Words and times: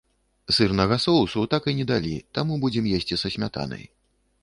Сырнага 0.55 0.97
соусу 1.03 1.45
так 1.53 1.69
і 1.73 1.77
не 1.81 1.87
далі, 1.93 2.15
таму 2.39 2.53
будзем 2.67 2.91
есці 2.97 3.15
са 3.25 3.37
смятанай. 3.37 3.91